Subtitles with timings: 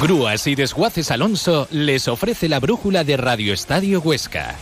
[0.00, 4.56] Grúas y Desguaces Alonso les ofrece la brújula de Radio Estadio Huesca.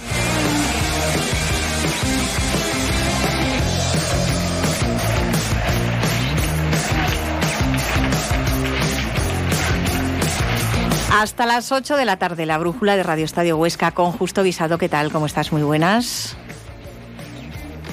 [11.10, 14.76] Hasta las 8 de la tarde, la brújula de Radio Estadio Huesca con Justo Visado.
[14.78, 15.10] ¿Qué tal?
[15.10, 15.52] ¿Cómo estás?
[15.52, 16.36] Muy buenas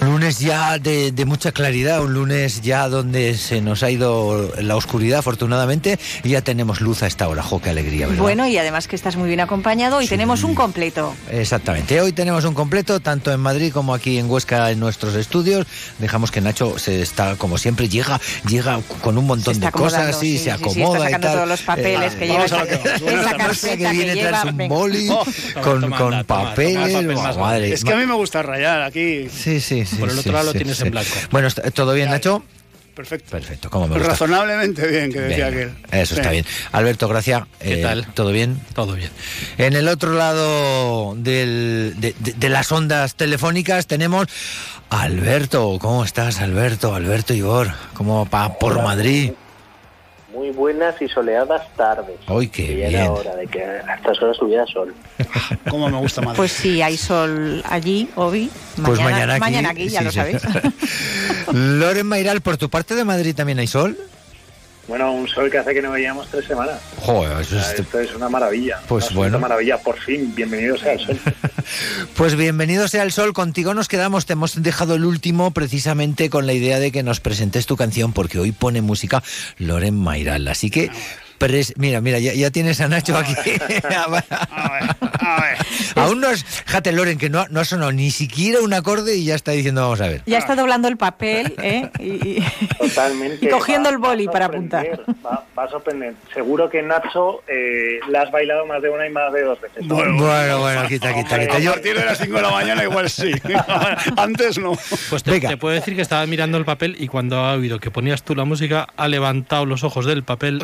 [0.01, 5.19] lunes ya de, mucha claridad, un lunes ya donde se nos ha ido la oscuridad,
[5.19, 7.43] afortunadamente, y ya tenemos luz a esta hora.
[7.43, 8.07] ¡Jo, qué alegría!
[8.07, 11.15] Bueno, y además que estás muy bien acompañado y tenemos un completo.
[11.29, 15.65] Exactamente, hoy tenemos un completo, tanto en Madrid como aquí en Huesca, en nuestros estudios.
[15.99, 20.37] Dejamos que Nacho se está, como siempre, llega llega con un montón de cosas, y
[20.37, 21.21] se acomoda y tal.
[21.21, 25.25] todos los papeles eh, que lleva esa, que, que viene tras un boli oh,
[25.61, 27.73] con, con papeles.
[27.73, 29.27] Es que a mí me gusta rayar aquí.
[29.29, 29.94] Sí, sí, sí.
[29.99, 31.11] Por el otro lado lo tienes en blanco.
[31.31, 32.43] Bueno, ¿todo bien, Nacho?
[32.95, 33.31] Perfecto.
[33.31, 35.73] Perfecto, como me Razonablemente bien, que decía aquel.
[35.91, 36.45] Eso está bien.
[36.71, 37.43] Alberto, gracias.
[37.59, 38.07] ¿Qué eh, tal?
[38.13, 38.61] ¿Todo bien?
[38.73, 39.09] Todo bien.
[39.57, 41.93] En el otro lado de,
[42.39, 44.27] las ondas telefónicas tenemos
[44.89, 45.77] Alberto.
[45.81, 46.95] ¿Cómo estás, Alberto?
[46.95, 49.33] Alberto Igor, ¿cómo va por Madrid?
[50.35, 52.17] Muy buenas y soleadas tardes.
[52.27, 52.93] ¡Ay, qué bien!
[52.93, 54.93] era hora de que a estas horas hubiera sol.
[55.69, 56.35] ¿Cómo me gusta más?
[56.35, 58.51] Pues sí, hay sol allí, Obi.
[58.83, 60.41] Pues mañana, mañana aquí, ya lo sabéis.
[61.53, 63.97] Loren Mairal, ¿por tu parte de Madrid también hay sol?
[64.87, 66.79] Bueno, un sol que hace que no veíamos tres semanas.
[66.99, 67.79] Joder, eso es...
[67.79, 68.79] Esto es una maravilla.
[68.87, 69.37] Pues bueno.
[69.37, 70.33] Una maravilla, por fin.
[70.35, 71.19] Bienvenido sea el sol.
[72.15, 73.33] pues bienvenido sea el sol.
[73.33, 74.27] Contigo nos quedamos.
[74.27, 78.13] Te hemos dejado el último precisamente con la idea de que nos presentes tu canción,
[78.13, 79.23] porque hoy pone música
[79.57, 80.47] Loren Mairal.
[80.47, 80.91] Así que.
[81.77, 83.33] Mira, mira, ya, tienes a Nacho aquí.
[83.95, 85.57] a ver, a ver.
[85.95, 86.45] Aún no es.
[86.65, 89.81] Jate Loren, que no, no ha sonado ni siquiera un acorde y ya está diciendo,
[89.81, 90.21] vamos a ver.
[90.25, 91.89] Ya está doblando el papel, ¿eh?
[91.99, 92.43] Y,
[92.77, 93.35] Totalmente.
[93.45, 95.03] Y cogiendo el boli para apuntar.
[95.25, 96.13] Va, a sorprender.
[96.33, 99.87] Seguro que Nacho eh, la has bailado más de una y más de dos veces.
[99.87, 101.57] Bueno, bueno, bueno quita, quita, quita.
[101.57, 103.31] A partir de las 5 de la mañana igual sí.
[104.17, 104.77] Antes no.
[105.09, 107.91] Pues te, te, puedo decir que estaba mirando el papel y cuando ha oído que
[107.91, 110.61] ponías tú la música, ha levantado los ojos del papel.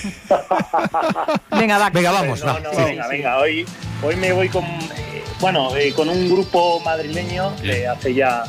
[1.50, 1.90] venga, va.
[1.90, 2.44] Venga, vamos.
[2.44, 3.38] No, no, venga, venga.
[3.38, 3.66] Hoy,
[4.02, 8.44] hoy me voy con, eh, bueno, eh, con un grupo madrileño de hace ya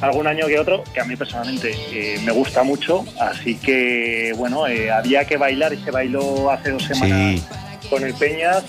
[0.00, 4.64] algún año que otro, que a mí personalmente eh, me gusta mucho, así que bueno,
[4.64, 7.42] había que bailar y se bailó hace dos semanas
[7.90, 8.62] con el Peñas,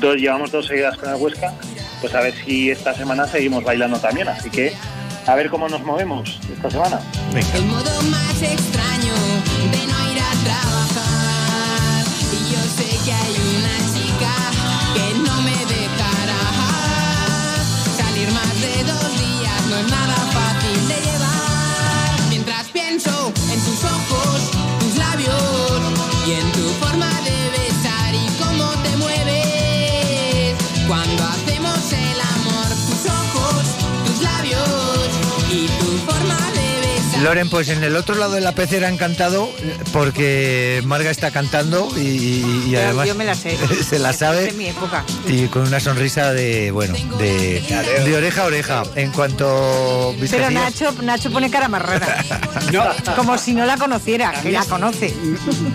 [0.00, 1.54] dos, llevamos dos seguidas con el Huesca,
[2.00, 4.74] pues a ver si esta semana seguimos bailando también, así que
[5.26, 7.00] a ver cómo nos movemos esta semana.
[7.54, 9.14] El modo más extraño
[9.70, 11.15] de no ir a trabajar
[37.26, 39.50] Loren, pues en el otro lado de la pecera encantado
[39.92, 43.58] porque Marga está cantando y, además yo me la sé.
[43.88, 44.52] se la sabe.
[44.52, 45.04] mi época.
[45.26, 47.64] Y con una sonrisa de, bueno, de,
[48.04, 48.84] de oreja a oreja.
[48.94, 50.14] En cuanto...
[50.30, 52.24] Pero Nacho, Nacho pone cara más rara.
[53.16, 55.12] Como si no la conociera, que la conoce.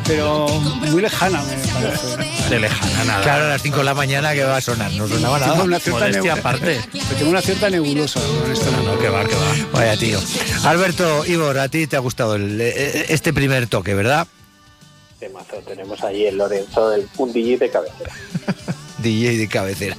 [0.08, 2.41] Pero muy lejana me parece.
[2.52, 3.24] De lejana, nada.
[3.24, 5.54] Claro, a las 5 de la mañana que va a sonar, no sonaba nada.
[5.54, 6.82] Tengo una cierta aparte.
[7.18, 8.70] Tengo una cierta nebulosa con esto.
[8.84, 9.56] No, que va, que va.
[9.72, 10.20] Vaya tío.
[10.66, 14.28] Alberto, Igor, a ti te ha gustado eh, eh, este primer toque, ¿verdad?
[15.18, 18.12] Temazo, tenemos ahí el Lorenzo, del, un DJ de cabecera.
[19.02, 19.98] DJ de cabecera.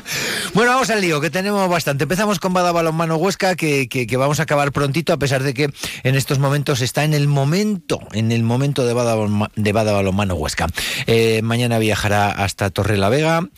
[0.55, 2.05] Bueno, vamos al lío, que tenemos bastante.
[2.05, 5.73] Empezamos con Bada Balonmano Huesca, que, que, vamos a acabar prontito, a pesar de que
[6.03, 9.17] en estos momentos está en el momento, en el momento de Bada,
[9.57, 10.67] de Bada Balonmano Huesca.
[11.07, 13.49] Eh, mañana viajará hasta Torre la Vega.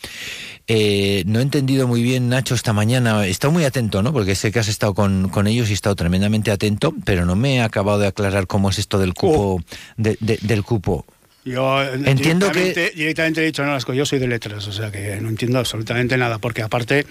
[0.67, 3.25] Eh, no he entendido muy bien, Nacho, esta mañana.
[3.25, 4.11] He estado muy atento, ¿no?
[4.13, 7.57] Porque sé que has estado con, ellos y he estado tremendamente atento, pero no me
[7.57, 9.55] he acabado de aclarar cómo es esto del cupo.
[9.55, 9.61] Oh.
[9.97, 11.05] del cupo.
[11.45, 15.29] Yo entiendo que directamente he dicho no, yo soy de letras, o sea que no
[15.29, 17.05] entiendo absolutamente nada, porque aparte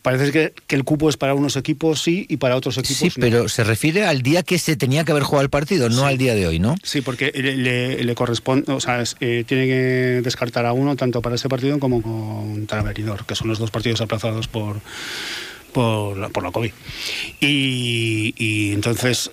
[0.00, 3.20] parece que, que, el cupo es para unos equipos sí y para otros equipos sí,
[3.20, 6.18] pero se refiere al día que se tenía que haber jugado el partido, no al
[6.18, 6.76] día de hoy, ¿no?
[6.84, 11.48] Sí, porque le, corresponde, o sea, eh, tiene que descartar a uno tanto para ese
[11.48, 14.80] partido como contra Benidorm, que son los dos partidos aplazados por
[15.72, 16.72] por la, por la COVID.
[17.40, 19.30] Y, y entonces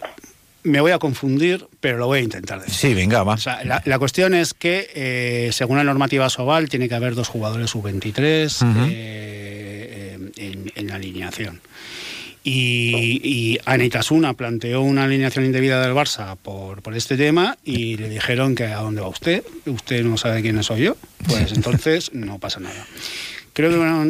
[0.65, 2.73] me voy a confundir, pero lo voy a intentar decir.
[2.73, 3.35] Sí, venga, va.
[3.35, 7.15] O sea, la, la cuestión es que, eh, según la normativa Sobal, tiene que haber
[7.15, 8.87] dos jugadores sub-23 Ujú.
[8.91, 11.61] eh, en, en la alineación.
[12.43, 18.07] Y, y Anitasuna planteó una alineación indebida del Barça por, por este tema y le
[18.07, 20.97] dijeron que a dónde va usted, usted no sabe quién soy yo,
[21.27, 22.85] pues entonces no pasa nada.
[23.53, 24.05] Creo que, bueno,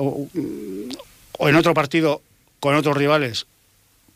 [0.00, 0.28] o,
[1.38, 2.22] o en otro partido
[2.60, 3.46] con otros rivales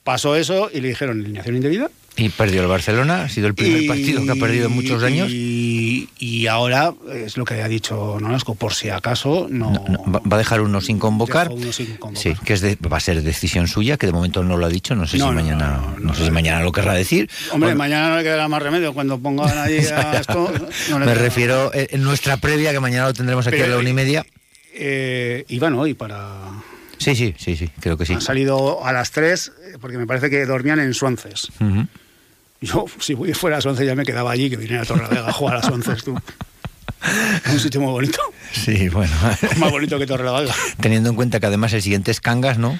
[0.04, 3.82] pasó eso y le dijeron alineación indebida Y perdió el Barcelona, ha sido el primer
[3.82, 5.28] y- partido que ha perdido en muchos años.
[5.30, 10.20] Y, y ahora es lo que ha dicho Nolasco, por si acaso no, No, no,
[10.28, 11.48] va a dejar uno sin convocar.
[11.50, 12.22] Uno sin convocar.
[12.22, 14.68] Sí, que es de- va a ser decisión suya, que de momento no lo ha
[14.68, 14.94] dicho.
[14.94, 17.30] No sé No, si mañana, no, sé si mañana lo querrá decir.
[17.52, 20.52] Hombre, Bueno, mañana no le quedará más remedio cuando pongan ahí a esto.
[20.98, 23.88] me refiero eh, en nuestra previa, que mañana lo tendremos aquí Pero, a la una
[23.90, 24.26] y media.
[24.74, 26.28] Eh, iban hoy para.
[27.02, 28.14] Sí, sí, sí, sí, creo que sí.
[28.14, 31.48] Han salido a las 3 porque me parece que dormían en Suances.
[31.60, 31.86] Ujú.
[32.60, 35.28] Yo, si voy fuera a las 11 ya me quedaba allí, que viniera a Torrelavega
[35.28, 36.16] a jugar a las 11 tú.
[37.44, 38.20] Es un sitio muy bonito.
[38.52, 39.12] Sí, bueno.
[39.58, 40.54] Más bonito que Torrelavega.
[40.80, 42.78] Teniendo en cuenta que además el siguiente es Cangas, ¿no?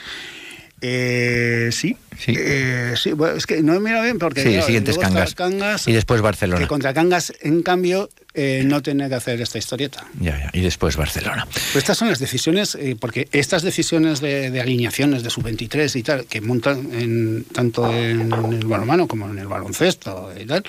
[0.80, 1.96] Eh, sí.
[2.18, 2.34] Sí.
[2.36, 5.34] Eh, sí, bueno, es que no me mira bien porque Sí, el siguiente es Cangas.
[5.34, 6.60] Cangas, Y después Barcelona.
[6.60, 10.06] que contra Cangas, en cambio, eh, no tiene que hacer esta historieta.
[10.18, 10.50] Ya, ya.
[10.52, 11.46] Y después Barcelona.
[11.46, 16.02] Pues estas son las decisiones, eh, porque estas decisiones de, de alineaciones de sub-23 y
[16.02, 20.64] tal, que montan en, tanto en, el balonmano como en el baloncesto y tal,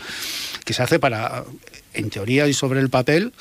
[0.66, 1.44] que se hace para,
[1.94, 3.32] en teoría y sobre el papel,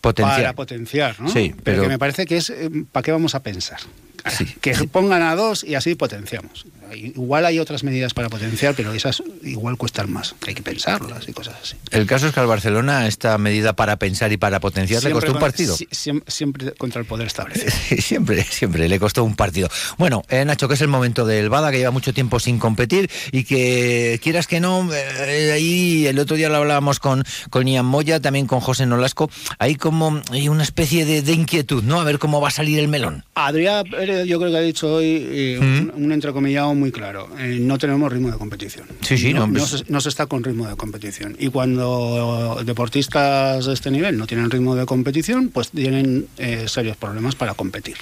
[0.00, 0.36] Potenciar.
[0.40, 1.28] para potenciar, ¿no?
[1.30, 3.80] Sí, pero- que me parece que es, eh, ¿para qué vamos a pensar?
[4.28, 4.44] Sí.
[4.60, 6.66] Que pongan a dos y así potenciamos.
[6.94, 10.34] Igual hay otras medidas para potenciar, pero esas igual cuestan más.
[10.46, 11.76] Hay que pensarlas y cosas así.
[11.90, 15.28] El caso es que al Barcelona esta medida para pensar y para potenciar le costó
[15.28, 15.76] un con- partido.
[15.76, 17.70] si- siem- siempre contra el poder establecido.
[18.10, 19.68] Siempre, siempre le costó un partido.
[19.98, 23.10] Bueno, eh, Nacho, que es el momento del Bada, que lleva mucho tiempo sin competir
[23.32, 27.86] y que quieras que no, eh, ahí el otro día lo hablábamos con, con Ian
[27.86, 32.00] Moya, también con José Nolasco, hay como hay una especie de, de inquietud, ¿no?
[32.00, 33.24] A ver cómo va a salir el melón.
[33.34, 37.28] Adrián Pérez, yo creo que ha dicho hoy eh, un, un entrecomillado muy claro.
[37.38, 38.86] Eh, no tenemos ritmo de competición.
[39.02, 41.36] Sí, sí, no, no, se, no se está con ritmo de competición.
[41.38, 46.96] Y cuando deportistas de este nivel no tienen ritmo de competición, pues tienen eh, serios
[46.96, 47.96] problemas para competir.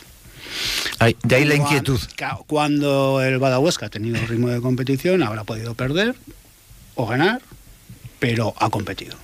[0.99, 2.01] Ay, de ahí la Cuando- inquietud.
[2.17, 6.15] ca- Cuando el Badahuesca ha tenido ritmo de competición, habrá podido perder
[6.95, 7.43] o ganar,
[8.19, 9.17] pero ha competido.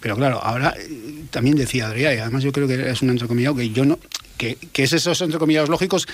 [0.00, 3.56] Pero claro, ahora eh, también decía Adrián, y además yo creo que es un entrecomillado
[3.56, 3.98] que yo no,
[4.36, 6.06] que, que es esos entrecomillados lógicos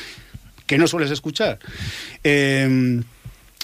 [0.72, 1.58] que no sueles escuchar.
[2.24, 3.00] Eh,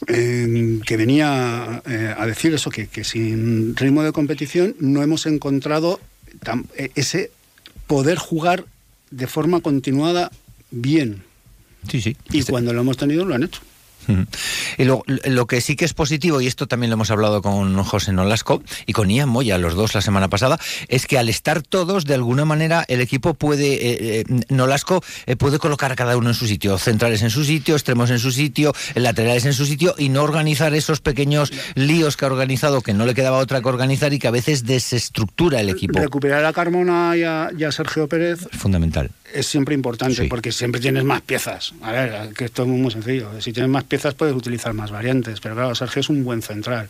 [0.09, 5.25] eh, que venía eh, a decir eso, que, que sin ritmo de competición no hemos
[5.25, 6.01] encontrado
[6.45, 7.31] tam- eh, ese
[7.87, 8.67] poder jugar
[9.11, 10.31] de forma continuada
[10.71, 11.23] bien.
[11.91, 12.15] Sí, sí.
[12.31, 13.63] Y cuando lo hemos tenido, lo han hecho.
[14.79, 17.83] Y lo, lo que sí que es positivo, y esto también lo hemos hablado con
[17.83, 20.59] José Nolasco y con Ian Moya, los dos la semana pasada,
[20.89, 25.37] es que al estar todos, de alguna manera, el equipo puede, eh, eh, Nolasco eh,
[25.37, 28.33] puede colocar a cada uno en su sitio, centrales en su sitio, extremos en su
[28.33, 32.95] sitio, laterales en su sitio, y no organizar esos pequeños líos que ha organizado, que
[32.95, 35.99] no le quedaba otra que organizar y que a veces desestructura el equipo.
[35.99, 39.11] Recuperar a Carmona y a, y a Sergio Pérez Es fundamental.
[39.35, 40.29] Es siempre importante Sí.
[40.29, 41.75] porque siempre tienes más piezas.
[41.83, 43.31] A ver, que esto es muy sencillo.
[43.41, 45.41] Si tienes más piezas puedes utilizar más variantes.
[45.41, 46.89] Pero claro, Sergio es un buen central.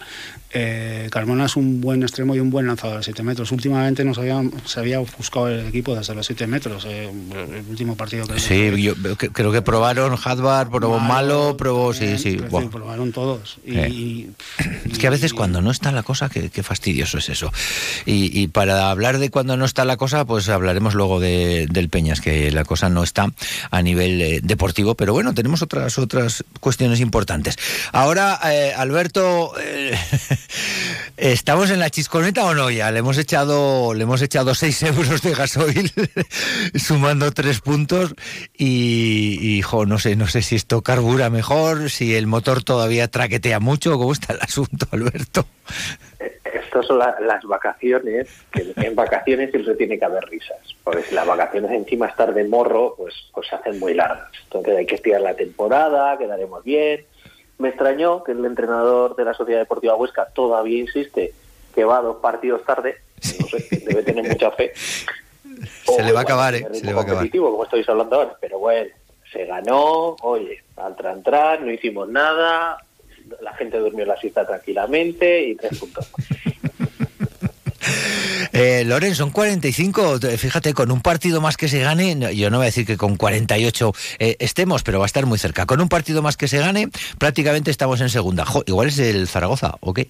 [0.52, 3.52] Eh, Carmona es un buen extremo y un buen lanzador de 7 metros.
[3.52, 6.84] Últimamente nos había, se había ofuscado el equipo desde los 7 metros.
[6.86, 8.94] eh, el último partido que Sí, yo
[9.32, 12.30] creo que probaron Hadbar, probó Malo, probó, sí, eh, sí.
[12.36, 12.68] decir, buah.
[12.70, 13.58] probaron todos.
[13.66, 13.88] Y, Eh.
[13.90, 14.30] y-
[14.90, 17.52] Es que a veces y- cuando no está la cosa, qué, qué fastidioso es eso.
[18.06, 21.88] Y, y para hablar de cuando no está la cosa, pues hablaremos luego de- del
[21.88, 23.32] Peñas, que la cosa no está
[23.70, 27.56] a nivel eh, deportivo, pero bueno, tenemos otras otras cuestiones importantes.
[27.92, 29.98] Ahora, eh, Alberto, eh,
[31.16, 32.90] ¿estamos en la chisconeta o no ya?
[32.90, 35.92] Le hemos echado, le hemos echado 6 euros de gasoil,
[36.74, 38.14] sumando tres puntos,
[38.56, 43.60] y, y, no sé, no sé si esto carbura mejor, si el motor todavía traquetea
[43.60, 45.46] mucho, ¿cómo está el asunto, Alberto?
[46.44, 51.14] Estas son la- las vacaciones, que en vacaciones siempre tiene que haber risas, porque si
[51.14, 54.30] las vacaciones encima estar de morro, pues, pues se hacen muy largas.
[54.44, 57.04] Entonces hay que estirar la temporada, quedaremos bien.
[57.58, 61.32] Me extrañó que el entrenador de la Sociedad Deportiva Huesca todavía insiste
[61.74, 62.96] que va a dos partidos tarde,
[63.40, 64.72] no sé, debe tener mucha fe.
[65.84, 66.66] Se le va a acabar, ¿eh?
[66.72, 67.28] Se le va a acabar.
[67.30, 68.90] como estáis hablando ahora, pero bueno,
[69.32, 71.22] se ganó, oye, al tran
[71.66, 72.78] no hicimos nada,
[73.40, 76.10] la gente durmió la siesta tranquilamente y tres puntos.
[78.52, 82.64] Eh, Loren, son 45, fíjate, con un partido más que se gane, yo no voy
[82.64, 85.64] a decir que con 48 eh, estemos, pero va a estar muy cerca.
[85.64, 88.44] Con un partido más que se gane, prácticamente estamos en segunda.
[88.44, 90.08] Jo, igual es el Zaragoza, ¿o qué?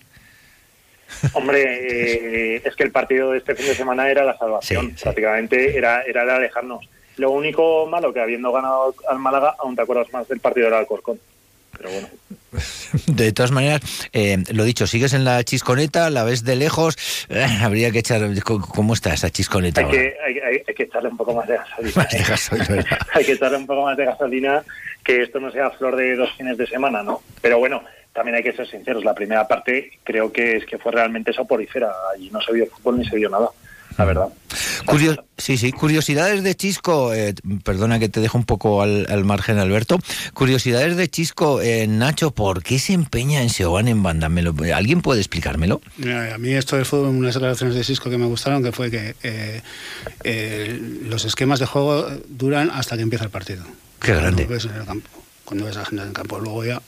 [1.35, 4.87] Hombre, eh, es que el partido de este fin de semana era la salvación.
[4.87, 5.03] Sí, sí.
[5.03, 6.89] Prácticamente era, era el alejarnos.
[7.17, 10.75] Lo único malo que habiendo ganado al Málaga, aún te acuerdas más del partido del
[10.75, 11.19] Alcorcón.
[11.77, 12.09] Pero bueno,
[13.07, 13.81] De todas maneras,
[14.13, 16.97] eh, lo dicho, sigues en la chisconeta, la ves de lejos,
[17.29, 18.23] eh, habría que echar...
[18.45, 19.99] ¿Cómo está esa chisconeta hay ahora?
[19.99, 21.93] que, hay, hay- hay que echarle un poco más de gasolina.
[21.97, 22.99] Más de gasolina, ¿verdad?
[23.15, 24.63] hay que echarle un poco más de gasolina,
[25.05, 27.23] que esto no sea flor de dos fines de semana, ¿no?
[27.43, 29.05] Pero bueno, también hay que ser sinceros.
[29.05, 32.99] La primera parte creo que es que fue realmente soporífera y no se vio fútbol
[32.99, 33.49] ni se vio nada,
[33.99, 34.29] la verdad.
[34.87, 39.25] Curio- sí, sí, curiosidades de Chisco, eh, perdona que te dejo un poco al, al
[39.25, 39.99] margen, Alberto.
[40.35, 44.29] Curiosidades de Chisco, eh, Nacho, ¿por qué se empeña en Seoane en banda?
[44.29, 45.81] ¿Me lo- ¿Alguien puede explicármelo?
[45.97, 48.91] Mira, a mí esto del fútbol, unas declaraciones de Cisco que me gustaron, que fue
[48.91, 49.63] que eh,
[50.25, 53.65] eh, los esquemas de juego duran hasta que empieza el partido.
[54.01, 54.47] Qué grande.
[54.47, 55.09] Cuando ves en el campo,
[55.45, 56.81] cuando ves a gente en el campo, luego ya...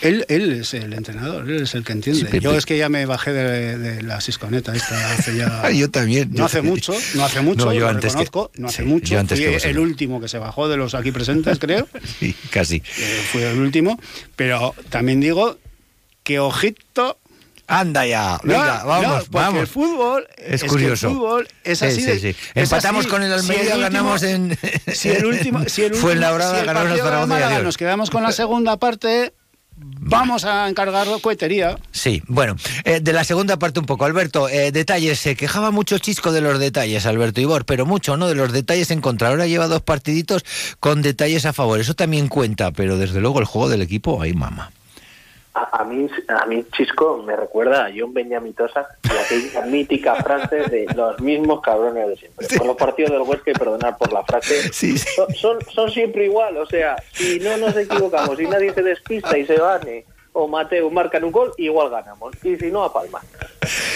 [0.00, 2.28] Él, él es el entrenador, él es el que entiende.
[2.30, 2.40] Sí.
[2.40, 5.70] Yo es que ya me bajé de, de la Cisconeta esta hace ya...
[5.72, 6.30] Yo también.
[6.32, 8.88] No hace mucho, no hace mucho, No, yo lo antes que- reconozco, no hace sí,
[8.88, 9.14] mucho.
[9.14, 11.88] yo antes Fui que el último que se bajó de los aquí presentes, creo.
[12.20, 12.76] Sí, casi.
[12.98, 13.98] Eh, fui el último,
[14.36, 15.58] pero también digo
[16.22, 17.18] que ojito
[17.68, 19.60] Anda ya, venga, no, vamos, no, vamos.
[19.62, 21.08] el fútbol Es curioso.
[21.08, 22.00] el fútbol es Sí, así.
[22.00, 22.28] sí, de- sí.
[22.28, 23.08] es Empatamos así.
[23.10, 24.58] con el Almería, Si último- ganamos en-
[24.92, 27.62] Si el último, si el último, si ganamos en partido de Zaragoza y Málaga adiós.
[27.64, 29.32] nos quedamos con la segunda parte,
[29.76, 31.78] vamos a encargarlo cohetería.
[31.90, 34.04] Sí, bueno, eh, de la segunda parte un poco.
[34.04, 38.28] Alberto, eh, detalles, se quejaba mucho Chisco de los detalles, Alberto Ibor, pero mucho, ¿no?
[38.28, 39.28] De los detalles en contra.
[39.28, 40.44] Ahora lleva dos partiditos
[40.80, 41.80] con detalles a favor.
[41.80, 44.72] Eso también cuenta, pero desde luego el juego del equipo, ahí mama.
[45.54, 50.56] A, a mí, a mí Chisco me recuerda a John Beñamitosa y aquella mítica frase
[50.56, 52.46] de los mismos cabrones de siempre.
[52.56, 55.08] Con los partidos del Huesca, y perdonar por la frase, Sí, sí.
[55.14, 56.56] Son, son, son siempre igual.
[56.56, 60.90] O sea, si no nos equivocamos, si nadie se despista y se gane, o Mateo
[60.90, 62.32] marcan un gol, igual ganamos.
[62.42, 63.20] Y si no, a Palma.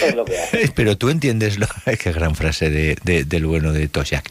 [0.05, 0.71] Es lo que hace.
[0.75, 1.67] Pero tú entiendes lo...
[2.01, 4.29] Qué gran frase de, de- del bueno de Toshack.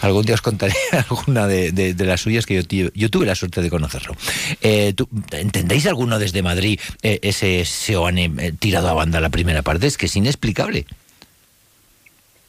[0.00, 0.74] Algún día os contaré
[1.10, 2.62] alguna de, las suyas que
[2.94, 4.14] yo, tuve la suerte de conocerlo.
[4.60, 9.62] Eh, ¿tú- ¿Entendéis alguno desde Madrid eh, ese Seoane eh, tirado a banda la primera
[9.62, 9.86] parte?
[9.86, 10.86] Es que es inexplicable.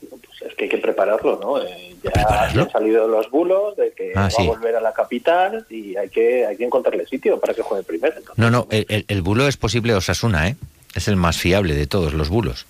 [0.10, 1.62] Pues es que hay que prepararlo, ¿no?
[1.62, 2.64] Eh, ya ¿Prepararlo?
[2.64, 4.44] han salido los bulos de que Ah, va sí.
[4.44, 7.84] a volver a la capital y hay que, hay que encontrarle sitio para que juegue
[7.84, 8.16] primero.
[8.36, 10.56] No, no, el, el- el bulo es posible Osasuna, ¿eh?
[10.98, 12.66] Es el más fiable de todos los bulos.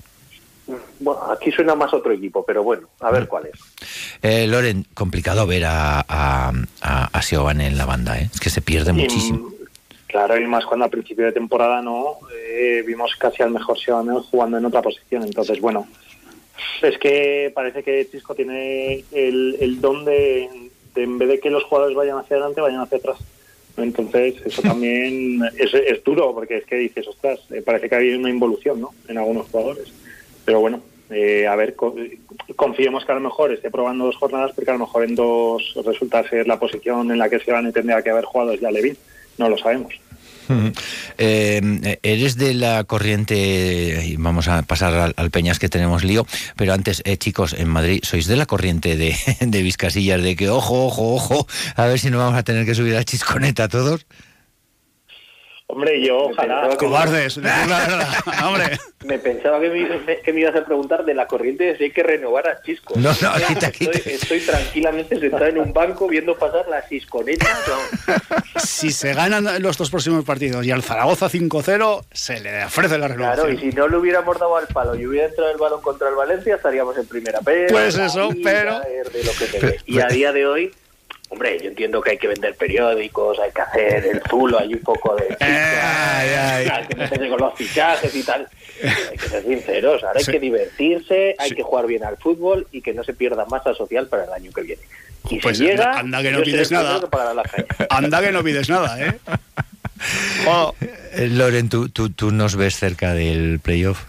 [1.00, 3.14] Bueno, aquí suena más otro equipo, pero bueno, a Mm.
[3.14, 3.60] ver cuál es.
[4.22, 8.30] Eh, Loren, complicado ver a, a, a, a en la banda, ¿eh?
[8.34, 9.40] Es que se pierde Y, muchísimo.
[9.40, 9.54] mm,
[10.08, 14.20] claro, y más cuando a principio de temporada no eh, vimos casi al mejor Seoane
[14.30, 15.24] jugando en otra posición.
[15.24, 15.88] Entonces, bueno,
[16.82, 20.50] es que parece que Chisco tiene el, el don de,
[20.96, 23.20] de en vez de que los jugadores vayan hacia adelante, vayan hacia atrás.
[23.78, 28.00] Entonces, eso también es, es duro, porque es que dices, ostras, eh, parece que ha
[28.00, 28.94] habido una involución ¿no?
[29.08, 29.94] en algunos jugadores.
[30.46, 31.96] Pero bueno, eh, a ver, co-
[32.56, 35.74] confiemos que a lo mejor esté probando dos jornadas, porque a lo mejor en dos
[35.86, 38.72] resulta ser la posición en la que se van a tendría que haber jugado ya
[38.72, 38.98] Levin.
[39.38, 39.94] No lo sabemos.
[41.20, 46.74] Eh, eres de la corriente, vamos a pasar al, al Peñas que tenemos lío, pero
[46.74, 50.86] antes, eh, chicos, en Madrid, ¿sois de la corriente de, de Vizcasillas de que ojo,
[50.86, 54.06] ojo, ojo, a ver si no vamos a tener que subir a Chisconeta todos?
[55.78, 56.70] Hombre, yo ojalá.
[56.76, 58.08] Cobardes, la verdad,
[58.48, 58.80] hombre.
[59.06, 61.92] Me pensaba que me, que me ibas a preguntar de la corriente de si hay
[61.92, 62.96] que renovar a Chisco.
[62.98, 63.16] No, no,
[63.48, 64.10] quita, estoy, quita.
[64.10, 67.48] estoy tranquilamente sentado en un banco viendo pasar las cisconetas.
[67.68, 68.22] vamos.
[68.58, 73.08] Si se ganan los dos próximos partidos y al Zaragoza 5-0, se le ofrece la
[73.08, 73.54] Claro, renovación.
[73.54, 76.16] y si no le hubiéramos dado al palo y hubiera entrado el balón contra el
[76.16, 77.40] Valencia, estaríamos en primera.
[77.46, 79.78] Pero Pues eso, pero- de lo que se ve.
[79.86, 80.74] Y a día de hoy,
[81.30, 84.82] hombre, yo entiendo que hay que vender periódicos, hay que hacer el zulo, hay un
[84.82, 85.36] poco de...
[85.40, 86.68] Ay, ay.
[86.72, 88.48] Hay que meterse con los fichajes y tal.
[88.84, 90.32] Hay que ser sinceros, ahora hay Sí.
[90.32, 91.56] que divertirse, hay Sí.
[91.56, 94.52] que jugar bien al fútbol y que no se pierda masa social para el año
[94.52, 94.82] que viene.
[95.30, 97.02] Y Pues si llega, anda que no pides nada.
[97.90, 99.18] Anda que no pides nada, ¿eh?
[101.14, 104.04] Eh, Loren, ¿tú, tú, tú nos ves cerca del playoff.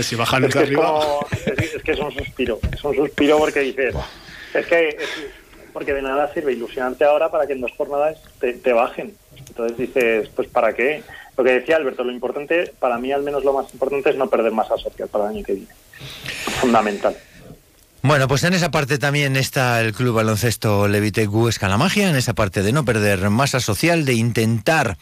[0.00, 0.82] A ver si bajan los de arriba.
[0.86, 2.58] como- es- es que es un suspiro.
[2.72, 3.94] Es un suspiro porque dices.
[4.54, 4.88] Es que.
[4.88, 4.96] es-
[5.72, 9.14] porque de nada sirve ilusionarte ahora para que en dos jornadas te, te bajen.
[9.48, 11.02] Entonces dices, pues ¿para qué?
[11.36, 14.28] Lo que decía Alberto, lo importante, para mí al menos lo más importante es no
[14.28, 15.68] perder masa social para el año que viene.
[16.60, 17.16] Fundamental.
[18.02, 22.16] Bueno, pues en esa parte también está el Club Baloncesto Levitec Huesca La Magia, en
[22.16, 24.96] esa parte de no perder masa social, de intentar,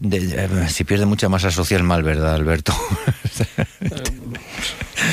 [0.00, 2.74] de- eh, si pierde mucha masa social mal, ¿verdad, Alberto?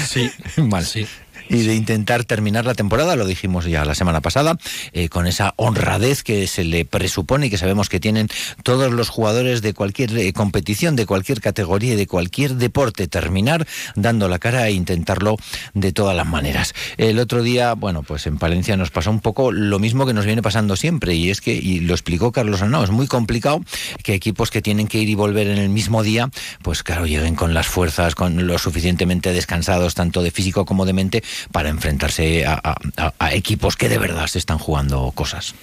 [0.10, 0.84] Sí, Mal.
[0.86, 1.06] sí.
[1.50, 4.58] Y de intentar terminar la temporada, lo dijimos ya la semana pasada,
[4.94, 8.28] eh, con esa honradez que se le presupone y que sabemos que tienen
[8.64, 13.68] todos los jugadores de cualquier eh, competición, de cualquier categoría y de cualquier deporte, terminar
[13.96, 15.38] dando la cara e intentarlo
[15.74, 16.74] de todas las maneras.
[16.98, 20.26] El otro día, bueno, pues en Palencia nos pasó un poco lo mismo que nos
[20.26, 23.62] viene pasando siempre y es que, y lo explicó Carlos Arnau, es muy complicado
[24.04, 26.30] que equipos que tienen que ir y volver en el mismo día,
[26.62, 30.94] pues claro, lleguen con las fuerzas, con lo suficientemente descansados, tanto de físico como de
[30.94, 35.54] mente, para enfrentarse a, a- a equipos que de verdad se están jugando cosas.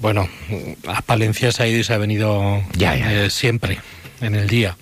[0.00, 0.28] Bueno,
[0.88, 3.24] a Palencia se ha ido y se ha venido Ya, ya.
[3.24, 3.78] eh, siempre,
[4.20, 4.76] en el día.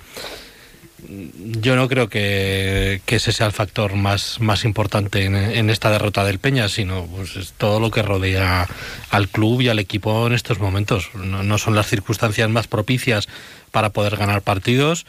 [1.61, 5.91] Yo no creo que, que ese sea el factor más, más importante en, en esta
[5.91, 8.69] derrota del Peña, sino pues, es todo lo que rodea
[9.11, 11.11] al club y al equipo en estos momentos.
[11.15, 13.29] No, no son las circunstancias más propicias
[13.71, 15.07] para poder ganar partidos.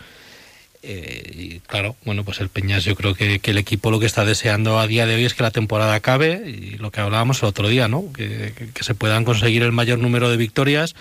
[0.83, 4.25] Eh, y claro, bueno, pues el Peñas yo creo que, el equipo lo que está
[4.25, 7.49] deseando a día de hoy es que la temporada acabe y lo que hablábamos el
[7.49, 8.11] otro día, ¿no?
[8.13, 10.95] Que se puedan conseguir el mayor número de victorias,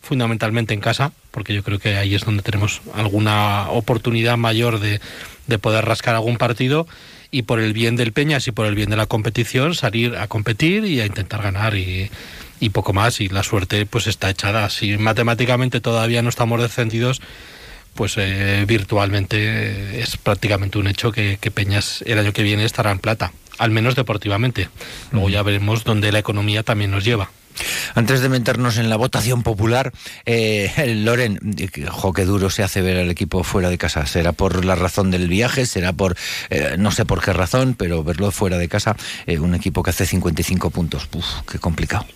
[0.00, 5.00] fundamentalmente en casa, porque yo creo que ahí es donde tenemos alguna oportunidad mayor de,
[5.46, 6.86] de poder rascar algún partido
[7.30, 10.26] y por el bien del Peñas y por el bien de la competición salir a
[10.26, 12.10] competir y a intentar ganar y,
[12.60, 14.68] y poco más y la suerte pues está echada.
[14.70, 17.22] Si matemáticamente todavía no estamos descendidos,
[17.94, 22.64] pues eh, virtualmente eh, es prácticamente un hecho que, que Peñas el año que viene
[22.64, 24.68] estará en plata, al menos deportivamente.
[25.10, 27.30] Luego ya veremos dónde la economía también nos lleva.
[27.94, 29.92] Antes de meternos en la votación popular,
[30.24, 30.70] eh,
[31.04, 31.38] Loren,
[31.90, 34.06] jo, qué duro se hace ver al equipo fuera de casa.
[34.06, 35.66] ¿Será por la razón del viaje?
[35.66, 36.16] ¿Será por,
[36.50, 38.96] eh, no sé por qué razón, pero verlo fuera de casa,
[39.26, 41.08] eh, un equipo que hace 55 puntos?
[41.14, 42.06] Uf, qué complicado.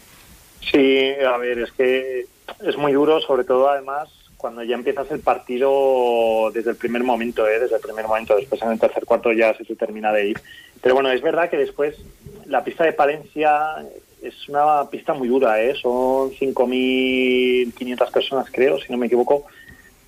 [0.72, 2.26] Sí, a ver, es que
[2.66, 4.08] es muy duro, sobre todo además
[4.46, 7.58] cuando ya empiezas el partido desde el primer momento, ¿eh?
[7.58, 10.40] desde el primer momento, después en el tercer cuarto ya se te termina de ir.
[10.80, 11.96] Pero bueno, es verdad que después
[12.44, 13.84] la pista de Palencia
[14.22, 15.74] es una pista muy dura, ¿eh?
[15.74, 19.46] son 5.500 personas creo, si no me equivoco,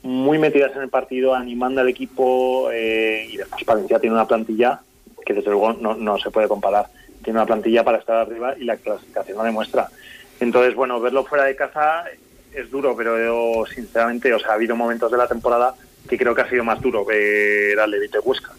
[0.05, 4.83] muy metidas en el partido, animando al equipo eh, y después Palencia tiene una plantilla
[5.27, 6.87] que desde luego no, no se puede comparar.
[7.25, 9.89] Tiene una plantilla para estar arriba y la clasificación lo demuestra.
[10.39, 12.05] Entonces, bueno, verlo fuera de casa
[12.55, 15.75] es duro, pero yo, sinceramente, o sea, ha habido momentos de la temporada
[16.09, 18.53] que creo que ha sido más duro ver al Levite Huesca.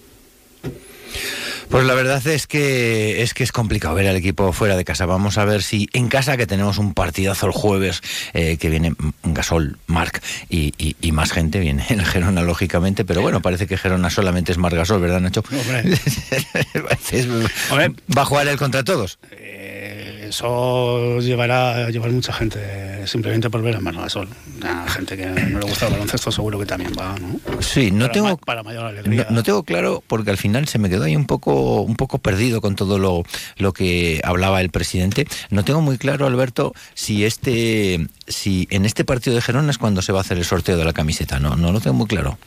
[1.70, 5.06] Pues la verdad es que es que es complicado ver al equipo fuera de casa.
[5.06, 8.02] Vamos a ver si en casa, que tenemos un partidazo el jueves,
[8.34, 13.22] eh, que viene Gasol, Marc y, y- y más gente, viene el Gerona, lógicamente, pero
[13.22, 15.44] bueno, parece que Gerona solamente es Marc Gasol, ¿verdad, Nacho?
[15.52, 15.84] Hombre.
[17.12, 17.28] Es-
[17.70, 17.92] Hombre.
[18.18, 19.20] Va a jugar él contra todos.
[19.32, 19.99] Eh,
[20.30, 24.28] eso llevará a llevar mucha gente simplemente por ver a Margasol.
[24.64, 27.62] A gente que no le gusta el baloncesto seguro que también va, ¿no?
[27.62, 30.80] Sí, no para, tengo ma- para mayor No, no tengo claro porque al final se
[30.80, 33.24] me quedó ahí un poco un poco perdido con todo lo,
[33.58, 35.28] lo que hablaba el presidente.
[35.50, 40.02] No tengo muy claro, Alberto, si este si en este partido de Gerona es cuando
[40.02, 41.40] se va a hacer el sorteo de la camiseta.
[41.40, 42.38] No, no lo tengo muy claro.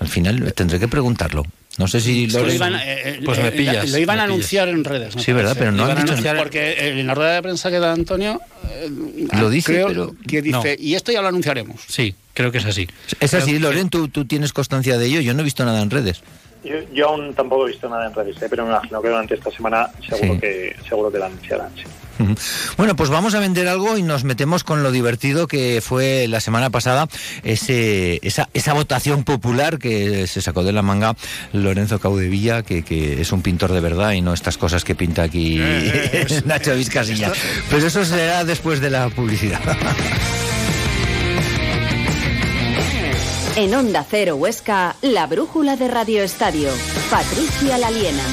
[0.00, 1.44] Al final tendré que preguntarlo.
[1.76, 4.26] No sé si Lo iban, eh, eh, Pues me eh, pillas, Lo iban me a
[4.26, 4.34] pillas.
[4.36, 5.14] anunciar en redes.
[5.18, 5.56] Sí, ¿verdad?
[5.58, 6.36] Pero no Lo han dicho anunciar.
[6.36, 8.90] Porque en la rueda de prensa que da Antonio, eh,
[9.40, 11.80] Lo dice, creo pero- que dice, y esto ya lo anunciaremos.
[11.88, 12.86] Sí, creo que es así.
[13.18, 15.20] Es así, Loren, ¿tú, tú tienes constancia de ello.
[15.20, 16.22] Yo no he visto nada en redes.
[16.64, 18.46] Yo, yo aún tampoco he visto nada en redes, ¿eh?
[18.48, 20.40] pero me imagino que durante esta semana seguro Sí.
[20.40, 21.68] que seguro que la anunciarán.
[21.76, 21.82] sí.
[22.76, 26.40] Bueno, pues vamos a vender algo y nos metemos con lo divertido que fue la
[26.40, 27.08] semana pasada,
[27.42, 31.16] ese, esa, esa votación popular que se sacó de la manga
[31.52, 35.24] Lorenzo Caudevilla, que, que es un pintor de verdad y no estas cosas que pinta
[35.24, 35.60] aquí
[36.44, 37.32] Nacho Vizcasilla.
[37.68, 39.60] Pero eso será después de la publicidad.
[43.56, 46.70] En Onda Cero Huesca, la brújula de Radio Estadio.
[47.08, 48.24] Patricia Laliena.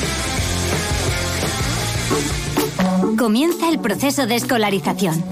[3.19, 5.23] Comienza el proceso de escolarización.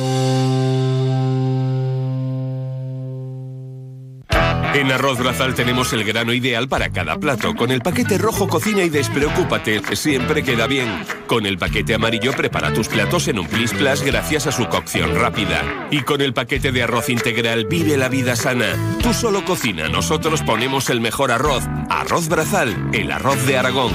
[4.81, 7.53] En Arroz Brazal tenemos el grano ideal para cada plato.
[7.53, 11.05] Con el paquete rojo cocina y despreocúpate, siempre queda bien.
[11.27, 15.13] Con el paquete amarillo prepara tus platos en un plis plas gracias a su cocción
[15.13, 15.87] rápida.
[15.91, 18.97] Y con el paquete de arroz integral vive la vida sana.
[19.03, 21.63] Tú solo cocina, nosotros ponemos el mejor arroz.
[21.87, 23.93] Arroz Brazal, el arroz de Aragón.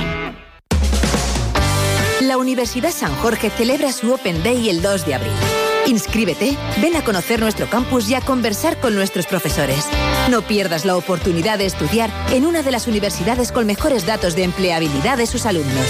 [2.20, 5.56] La Universidad San Jorge celebra su Open Day el 2 de abril.
[5.87, 9.87] Inscríbete, ven a conocer nuestro campus y a conversar con nuestros profesores.
[10.31, 14.42] No pierdas la oportunidad de estudiar en una de las universidades con mejores datos de
[14.42, 15.87] empleabilidad de sus alumnos.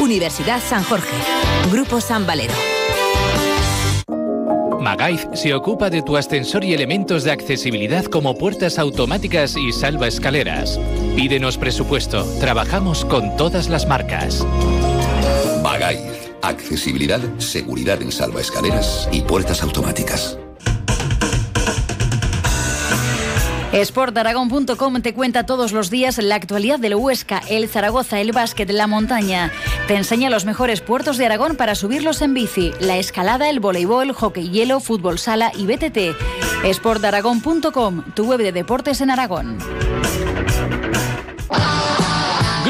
[0.00, 1.14] Universidad San Jorge,
[1.70, 2.54] Grupo San Valero.
[4.80, 10.08] Magaiz se ocupa de tu ascensor y elementos de accesibilidad como puertas automáticas y salva
[10.08, 10.80] escaleras.
[11.14, 12.24] Pídenos presupuesto.
[12.40, 14.44] Trabajamos con todas las marcas.
[15.62, 16.11] Bagaiz.
[16.42, 20.38] Accesibilidad, seguridad en salvaescaleras y puertas automáticas.
[23.72, 28.86] Sportaragón.com te cuenta todos los días la actualidad del Huesca, el Zaragoza, el básquet, la
[28.86, 29.50] montaña.
[29.88, 34.12] Te enseña los mejores puertos de Aragón para subirlos en bici, la escalada, el voleibol,
[34.12, 36.16] hockey hielo, fútbol sala y BTT.
[36.70, 39.56] Sportaragón.com, tu web de deportes en Aragón.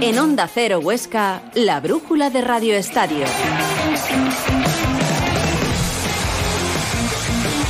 [0.00, 3.24] En Onda Cero Huesca, la brújula de Radio Estadio.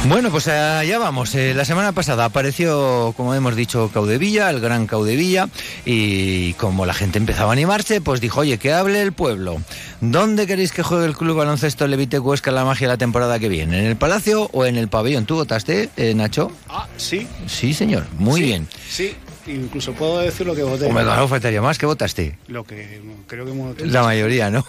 [0.09, 1.35] Bueno, pues allá vamos.
[1.35, 5.49] Eh, la semana pasada apareció, como hemos dicho, Caudevilla, el gran Caudevilla,
[5.85, 9.61] y como la gente empezaba a animarse, pues dijo, oye, que hable el pueblo.
[10.01, 13.79] ¿Dónde queréis que juegue el club baloncesto Levite Huesca la magia la temporada que viene?
[13.81, 15.27] ¿En el Palacio o en el pabellón?
[15.27, 16.51] ¿Tú votaste, eh, Nacho?
[16.69, 17.27] Ah, sí.
[17.47, 18.07] Sí, señor.
[18.19, 18.69] Muy Sí, bien.
[18.89, 19.15] Sí,
[19.55, 20.87] incluso puedo decir lo que voté.
[20.87, 21.79] Hombre, no faltaría más.
[21.79, 22.39] ¿Qué votaste?
[22.49, 24.65] Lo que creo que hemos- La mayoría, ¿no?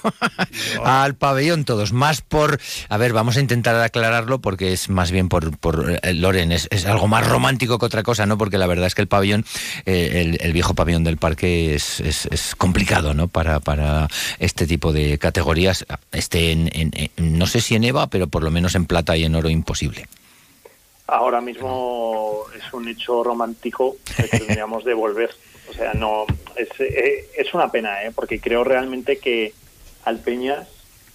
[0.83, 2.59] Al pabellón todos, más por...
[2.89, 6.67] A ver, vamos a intentar aclararlo porque es más bien por, por eh, Loren, es,
[6.71, 8.37] es algo más romántico que otra cosa, ¿no?
[8.37, 9.45] Porque la verdad es que el pabellón,
[9.85, 13.27] eh, el, el viejo pabellón del parque es, es- es complicado, ¿no?
[13.27, 14.07] Para, para
[14.39, 18.43] este tipo de categorías, esté en, en- en- no sé si en EVA, pero por
[18.43, 20.07] lo menos en plata y en oro imposible.
[21.11, 25.29] Ahora mismo es un hecho romántico que tendríamos de volver.
[25.69, 28.13] O sea, no es, eh, es una pena, ¿eh?
[28.15, 29.53] porque creo realmente que
[30.05, 30.69] al Peñas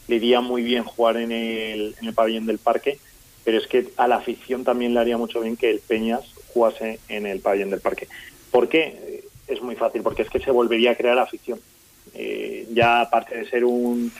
[0.06, 2.98] le iría muy bien jugar en el, en el pabellón del parque,
[3.42, 7.00] pero es que a la afición también le haría mucho bien que el Peñas jugase
[7.08, 8.06] en el pabellón del parque.
[8.50, 9.24] ¿Por qué?
[9.48, 11.58] Es muy fácil, porque es que se volvería a crear afición.
[12.12, 14.12] Eh, ya aparte de ser un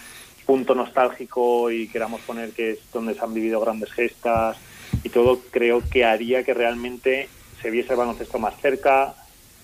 [0.47, 4.57] punto nostálgico y queramos poner que es donde se han vivido grandes gestas
[5.03, 7.29] y todo, creo que haría que realmente
[7.61, 9.15] se viese el baloncesto más cerca,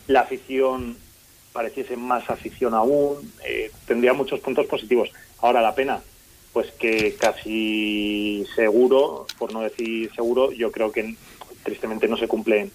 [0.07, 0.97] la afición
[1.53, 5.11] pareciese más afición aún, eh, tendría muchos puntos positivos.
[5.41, 6.01] Ahora la pena,
[6.53, 11.15] pues que casi seguro, por no decir seguro, yo creo que
[11.63, 12.71] tristemente no se cumplen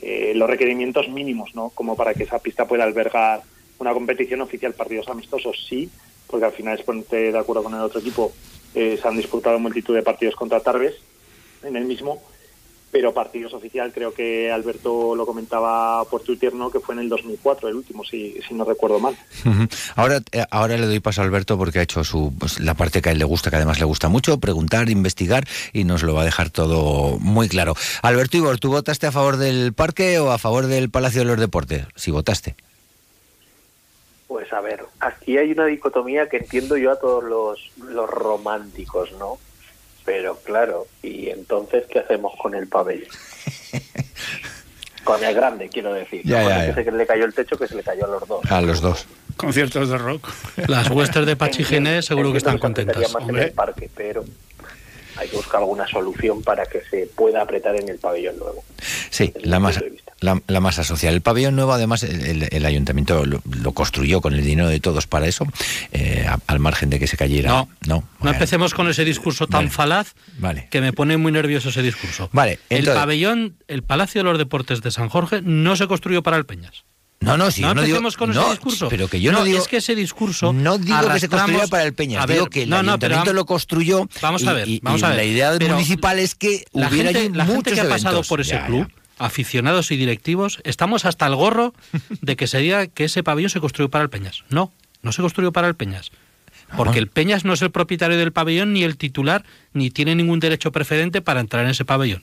[0.00, 1.70] eh, los requerimientos mínimos, ¿no?
[1.70, 3.42] Como para que esa pista pueda albergar
[3.78, 5.90] una competición oficial, partidos amistosos, sí,
[6.26, 8.32] porque al final es ponerte de acuerdo con el otro equipo.
[8.74, 10.94] eh, se han disputado multitud de partidos contra Tarbes
[11.62, 12.20] en el mismo,
[12.92, 16.70] pero partidos oficial creo que Alberto lo comentaba por Twitter, ¿no?
[16.70, 19.16] Que fue en el 2004, el último, si, si no recuerdo mal.
[19.96, 23.00] Ahora, eh, ahora le doy paso a Alberto porque ha hecho su pues, la parte
[23.00, 26.14] que a él le gusta, que además le gusta mucho, preguntar, investigar y nos lo
[26.14, 27.74] va a dejar todo muy claro.
[28.02, 31.40] Alberto Ibor, ¿tú votaste a favor del parque o a favor del Palacio de los
[31.40, 31.86] Deportes?
[31.96, 32.56] Si votaste.
[34.28, 39.12] Pues a ver, aquí hay una dicotomía que entiendo yo a todos los, los románticos,
[39.18, 39.38] ¿no?
[40.04, 43.08] Pero claro, ¿y entonces qué hacemos con el pabellón?
[45.04, 46.22] con el grande, quiero decir.
[46.24, 46.84] Ya, no con ya, ya.
[46.84, 48.50] que le cayó el techo, que se le cayó a los dos.
[48.50, 49.06] A los dos.
[49.36, 50.28] Conciertos de rock.
[50.68, 53.06] Las huestes de Pachiginés seguro que están contentas.
[53.06, 54.24] se más en el parque, pero
[55.16, 58.64] hay que buscar alguna solución para que se pueda apretar en el pabellón nuevo.
[59.10, 59.82] Sí, la masa,
[60.22, 61.12] la, la masa social.
[61.14, 64.80] El pabellón nuevo, además, el, el- el ayuntamiento lo, lo construyó con el dinero de
[64.80, 65.46] todos para eso,
[65.92, 67.50] eh, a- al margen de que se cayera.
[67.50, 67.68] No.
[67.86, 68.04] no.
[68.20, 69.70] No empecemos con ese discurso tan Vale.
[69.70, 70.68] falaz Vale.
[70.70, 72.28] que me pone muy nervioso ese discurso.
[72.32, 76.36] Vale, el pabellón, el Palacio de los Deportes de San Jorge no se construyó para
[76.36, 76.84] el Peñas.
[77.20, 78.88] No, no, si no no digo- empecemos con no, ese discurso.
[78.88, 81.84] pero que yo no digo- es que ese discurso No digo que se construya para
[81.84, 84.08] el Peñas, ver, digo que el no, pero ayuntamiento lo construyó.
[84.20, 85.16] Vamos y, a ver, vamos y a ver.
[85.18, 88.54] la idea municipal es que la hubiera gente, la gente que ha pasado por ese
[88.54, 89.01] Ya, club, ya.
[89.24, 91.74] Aficionados y directivos, estamos hasta el gorro
[92.20, 94.44] de que se diga que ese pabellón se construyó para el Peñas.
[94.50, 96.10] No, no se construyó para el Peñas.
[96.76, 100.40] Porque el Peñas no es el propietario del pabellón, ni el titular, ni tiene ningún
[100.40, 102.22] derecho preferente para entrar en ese pabellón.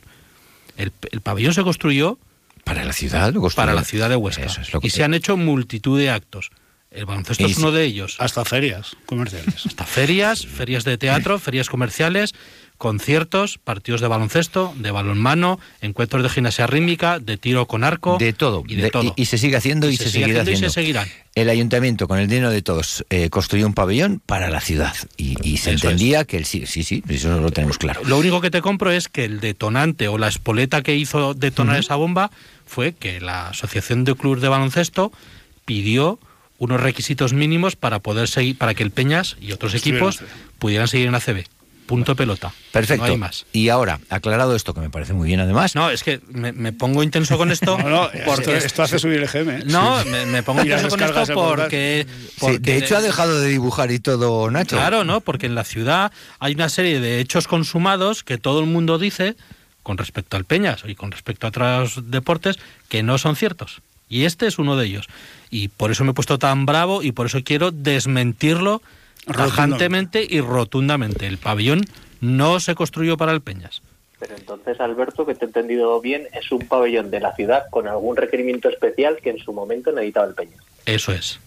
[0.76, 2.18] El, el pabellón se construyó
[2.64, 4.46] para la ciudad, lo para la ciudad de Huesca.
[4.46, 6.50] Eso es lo que y te- se han hecho multitud de actos.
[6.92, 8.16] El baloncesto es uno de ellos.
[8.20, 9.68] Hasta ferias comerciales.
[9.68, 12.34] Hasta ferias, ferias de teatro, ferias comerciales,
[12.80, 18.18] conciertos, partidos de baloncesto, de balonmano, encuentros de gimnasia rítmica, de tiro con arco.
[18.18, 18.64] De todo.
[18.68, 19.14] Y de, De- todo.
[19.16, 21.30] y- y se sigue haciendo y se sigue seguirá haciendo y se.
[21.36, 24.96] El ayuntamiento, con el dinero de todos, eh, construyó un pabellón para la ciudad.
[25.18, 28.02] Y, y se Eso entendía que el sí, sí, sí, eso lo tenemos claro.
[28.06, 31.78] Lo único que te compro es que el detonante o la espoleta que hizo detonar
[31.80, 32.32] esa bomba
[32.66, 35.12] fue que la Asociación de Clubes de Baloncesto
[35.66, 36.18] pidió
[36.58, 40.20] unos requisitos mínimos para poder seguir, para que el Peñas y otros equipos
[40.58, 41.46] pudieran seguir en ACB.
[41.90, 42.54] Punto pelota.
[42.72, 43.04] Perfecto.
[43.08, 43.48] No hay más.
[43.52, 45.74] Y ahora, aclarado esto, que me parece muy bien además.
[45.74, 47.78] No, es que me, me pongo intenso con esto.
[47.84, 49.50] No, no, porque esto, esto hace subir el GM.
[49.50, 49.64] ¿eh?
[49.66, 50.10] No, Sí.
[50.10, 52.06] me, me pongo intenso con esto Sí, porque-
[52.60, 54.76] de hecho, ha dejado de dibujar y todo, Nacho.
[54.76, 55.22] Claro, ¿no?
[55.22, 59.36] Porque en la ciudad hay una serie de hechos consumados que todo el mundo dice
[59.82, 63.82] con respecto al Peñas y con respecto a otros deportes que no son ciertos.
[64.08, 65.08] Y este es uno de ellos.
[65.50, 68.84] Y por eso me he puesto tan bravo y por eso quiero desmentirlo
[69.26, 69.52] Rotundamente.
[69.52, 71.28] tajantemente y rotundamente.
[71.28, 71.86] El pabellón
[72.22, 73.82] no se construyó para el Peñas.
[74.20, 77.88] Pero entonces, Alberto, que te he entendido bien, es un pabellón de la ciudad con
[77.88, 80.58] algún requerimiento especial que en su momento necesitaba el Peña.
[80.86, 81.40] Eso es.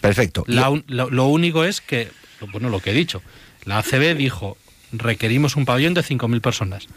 [0.00, 0.44] Perfecto.
[0.46, 2.08] La lo, lo único es que,
[2.52, 3.22] bueno, lo que he dicho,
[3.64, 4.56] la ACB dijo,
[4.92, 6.88] requerimos un pabellón de 5.000 personas.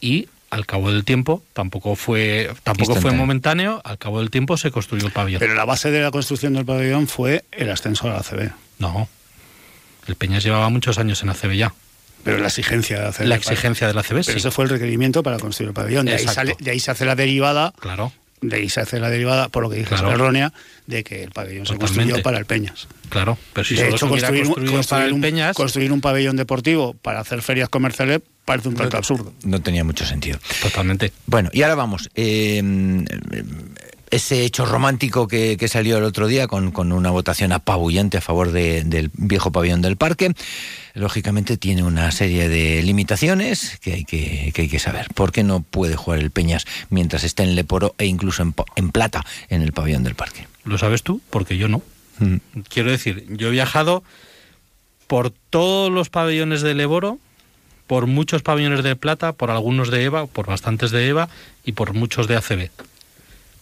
[0.00, 4.70] Y al cabo del tiempo, tampoco fue tampoco fue momentáneo, al cabo del tiempo se
[4.70, 5.40] construyó el pabellón.
[5.40, 8.50] Pero la base de la construcción del pabellón fue el ascenso a la ACB.
[8.78, 9.08] no,
[10.06, 11.74] el Peñas llevaba muchos años en ACB ya.
[12.24, 13.24] Pero la exigencia de la ACB.
[13.26, 14.32] La exigencia de la ACB, Pero sí.
[14.38, 16.06] ese fue el requerimiento para construir el pabellón.
[16.06, 19.10] De ahí, sale- de ahí se hace la derivada, Claro, de ahí se hace la
[19.10, 20.08] derivada, por lo que dije, Claro.
[20.08, 20.52] es errónea,
[20.86, 22.88] de que el pabellón se construyó para el Peñas.
[23.08, 23.36] claro.
[23.52, 26.94] Pero si de solo hecho, construir, construir para el un, Peñas, construir un pabellón deportivo
[26.94, 29.32] para hacer ferias comerciales parece un tanto absurdo.
[29.44, 30.38] No tenía mucho sentido.
[30.62, 31.12] totalmente.
[31.26, 32.08] Bueno, y ahora vamos.
[32.14, 33.04] eh,
[34.10, 38.20] ese hecho romántico que, que salió el otro día con, con una votación apabullante a
[38.20, 40.32] favor de- del viejo pabellón del parque,
[40.94, 45.06] lógicamente tiene una serie de limitaciones que hay que, que hay que saber.
[45.14, 49.24] ¿Por qué no puede jugar el Peñas mientras esté en Leporo e incluso en, plata
[49.48, 50.46] en el pabellón del parque?
[50.64, 51.82] Lo sabes tú, porque yo no.
[52.18, 52.36] Mm.
[52.68, 54.02] Quiero decir, yo he viajado
[55.06, 57.18] por todos los pabellones de Leboro,
[57.86, 61.28] por muchos pabellones de Plata, por algunos de EVA, por bastantes de EVA
[61.64, 62.68] y por muchos de ACB.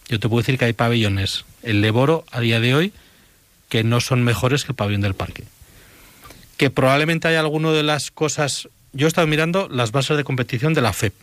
[0.09, 2.93] Yo te puedo decir que hay pabellones en Leboro a día de hoy
[3.69, 5.43] que no son mejores que el pabellón del parque.
[6.55, 8.69] Que probablemente hay alguno de las cosas...
[8.93, 11.13] Yo he estado mirando las bases de competición de la FEP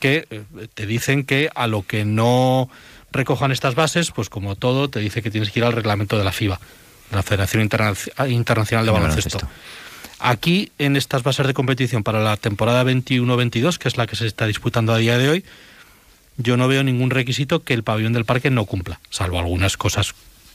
[0.00, 0.42] que eh,
[0.74, 2.68] te dicen que a lo que no
[3.12, 6.24] recojan estas bases, pues como todo, te dice que tienes que ir al reglamento de
[6.24, 6.58] la FIBA,
[7.10, 7.94] de la Federación Interna-
[8.28, 9.38] Internacional de De Baloncesto.
[9.38, 9.62] baloncesto.
[10.18, 14.26] Aquí, en estas bases de competición para la temporada 21-22, que es la que se
[14.26, 15.44] está disputando a día de hoy,
[16.42, 20.14] yo no veo ningún requisito que el pabellón del parque no cumpla, salvo algunas cosas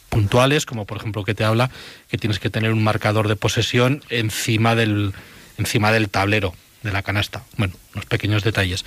[0.10, 1.69] puntuales, como por ejemplo que te habla
[2.10, 5.13] que tienes que tener un marcador de posesión encima del,
[5.58, 7.43] encima del tablero de la canasta.
[7.58, 8.86] Bueno, unos pequeños detalles.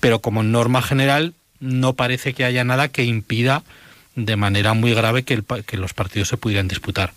[0.00, 3.62] Pero como norma general, no parece que haya nada que impida
[4.16, 5.42] de manera muy grave que,
[5.76, 7.12] los partidos se pudieran disputar.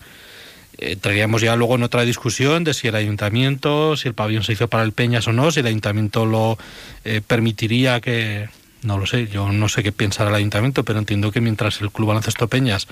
[0.78, 4.68] Eh, ya luego en otra discusión de si el ayuntamiento, si el pabellón se hizo
[4.68, 6.58] para el Peñas o no, si el ayuntamiento lo
[7.06, 8.50] eh, permitiría que...
[8.84, 11.92] No lo sé, yo no sé qué pensará el ayuntamiento, pero entiendo que mientras el
[11.92, 12.88] Club Baloncesto Peñas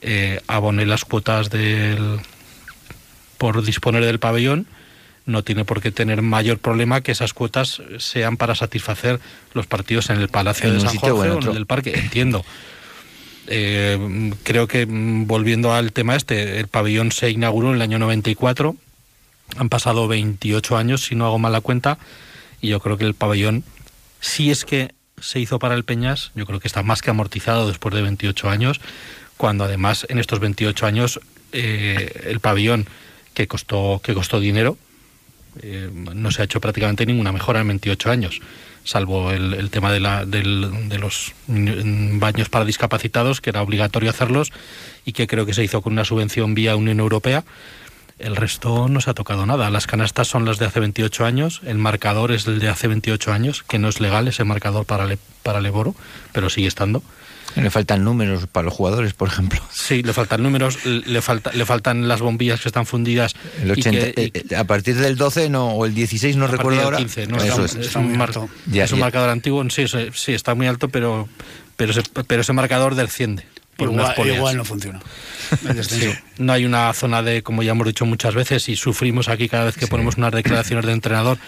[0.00, 2.20] eh, abone las cuotas del
[3.36, 4.66] por disponer del pabellón,
[5.26, 9.20] no tiene por qué tener mayor problema que esas cuotas sean para satisfacer
[9.54, 11.98] los partidos en el Palacio En de San Jorge o en el del Parque.
[11.98, 12.44] Entiendo.
[13.46, 17.98] Eh, creo que mm, volviendo al tema este, el pabellón se inauguró en el año
[17.98, 18.76] 94.
[19.56, 21.98] Han pasado 28 años, si no hago mal la cuenta,
[22.60, 23.64] y yo creo que el pabellón,
[24.20, 27.68] si es que se hizo para el Peñas, yo creo que está más que amortizado
[27.68, 28.80] después de 28 años,
[29.36, 31.20] cuando además en estos 28 años
[31.52, 32.86] eh, el pabellón
[33.34, 34.76] que costó, que costó dinero,
[35.62, 38.40] eh, no se ha hecho prácticamente ninguna mejora en 28 años,
[38.84, 44.52] salvo el, tema de, la, de los baños para discapacitados, que era obligatorio hacerlos
[45.04, 47.44] y que creo que se hizo con una subvención vía Unión Europea.
[48.20, 49.70] El resto no se ha tocado nada.
[49.70, 53.32] Las canastas son las de hace 28 años, el marcador es el de hace 28
[53.32, 55.94] años, que no es legal ese marcador para, Le- para Leboro,
[56.32, 57.02] pero sigue estando.
[57.56, 59.60] Le faltan números para los jugadores, por ejemplo.
[59.72, 63.34] Sí, le faltan números, le, falta, le faltan las bombillas que están fundidas.
[63.60, 66.36] El y 80, que- y- eh, eh, a partir del 12 no, o el 16
[66.36, 66.98] no a recuerdo ahora.
[66.98, 67.38] 15, ¿no?
[67.42, 67.96] Eso Está- es.
[68.16, 68.30] mar-
[68.70, 69.04] Ya, es un ya.
[69.04, 71.28] marcador antiguo, sí, sí, sí, está muy alto, pero,
[71.76, 73.44] pero, ese, pero ese marcador desciende.
[73.84, 75.00] Igual- no funciona.
[75.68, 76.12] El descenso.
[76.12, 79.48] Sí, no hay una zona de, como ya hemos dicho muchas veces, y sufrimos aquí
[79.48, 81.38] cada vez que ponemos unas declaraciones de entrenador,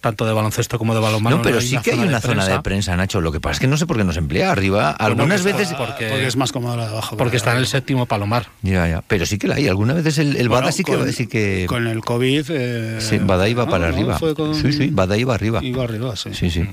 [0.00, 1.36] tanto de baloncesto como de balonmano.
[1.38, 3.20] No, pero sí que hay una zona de prensa, Nacho.
[3.20, 4.90] Lo que pasa es que no sé por qué no se emplea arriba.
[4.92, 5.74] Algunas veces.
[5.74, 7.16] porque, Porque es más cómodo la de abajo.
[7.16, 8.46] porque está en el séptimo palomar.
[8.62, 9.02] Ya, ya.
[9.08, 9.66] Pero sí que la hay.
[9.68, 10.94] Algunas veces el, el Bueno, Bada sí que.
[10.96, 12.44] con- sí que Con el COVID.
[12.50, 14.18] eh, sí, Bada iba no, para no, arriba.
[14.34, 15.62] con- Sí, sí, Bada iba arriba.
[15.62, 16.30] Iba arriba, sí.
[16.32, 16.64] Sí, sí.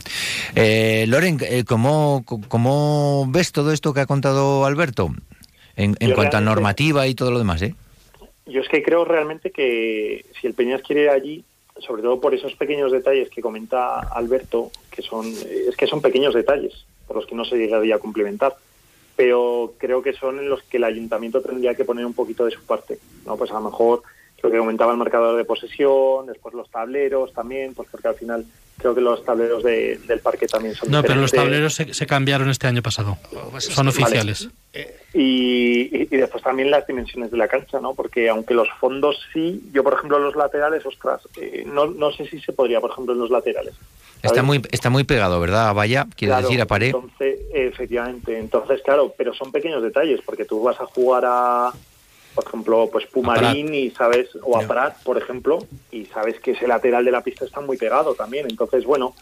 [0.55, 5.13] Eh, Loren, eh, ¿cómo, ¿cómo ves todo esto que ha contado Alberto?
[5.75, 7.75] En, en cuanto a normativa y todo lo demás, ¿eh?
[8.45, 11.43] Yo es que creo realmente que si el Peñas quiere ir allí,
[11.79, 16.33] sobre todo por esos pequeños detalles que comenta Alberto, que son es que son pequeños
[16.33, 18.55] detalles por los que no se llegaría a complementar,
[19.15, 22.51] pero creo que son en los que el ayuntamiento tendría que poner un poquito de
[22.51, 24.03] su parte, no pues a lo mejor
[24.45, 28.45] lo que comentaba el marcador de posesión, después los tableros también, pues porque al final
[28.77, 32.05] creo que los tableros de- del parque también son No, pero los tableros se, se
[32.05, 33.17] cambiaron este año pasado.
[33.59, 33.89] Son Vale.
[33.89, 34.49] oficiales.
[35.13, 37.93] Y, y- y después también las dimensiones de la cancha, ¿no?
[37.93, 42.27] Porque aunque los fondos sí, yo por ejemplo los laterales, ostras, eh, no, no sé
[42.27, 43.73] si se podría, por ejemplo, en los laterales.
[44.21, 45.69] Está muy, está muy pegado, ¿verdad?
[45.69, 46.87] A valla, quiere Claro, decir, a pared.
[46.87, 51.71] Entonces, efectivamente, entonces claro, pero son pequeños detalles, porque tú vas a jugar a,
[52.35, 55.59] por ejemplo, pues Pumarín y sabes, o a Prat, por ejemplo,
[55.91, 58.45] y sabes que ese lateral de la pista está muy pegado también.
[58.49, 59.15] Entonces, bueno,